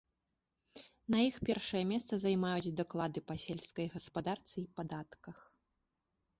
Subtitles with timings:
[1.15, 5.37] На іх першае месца займаюць даклады па сельскай гаспадарцы і падатках.